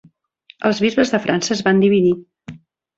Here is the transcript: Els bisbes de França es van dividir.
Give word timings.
Els 0.69 0.81
bisbes 0.87 1.13
de 1.17 1.21
França 1.27 1.55
es 1.59 1.63
van 1.71 1.85
dividir. 1.87 2.19